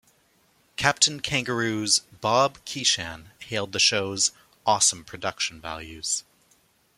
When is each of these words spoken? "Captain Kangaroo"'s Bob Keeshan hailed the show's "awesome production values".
"Captain 0.77 1.19
Kangaroo"'s 1.19 1.99
Bob 2.21 2.57
Keeshan 2.65 3.39
hailed 3.43 3.71
the 3.71 3.77
show's 3.79 4.31
"awesome 4.65 5.05
production 5.05 5.61
values". 5.61 6.23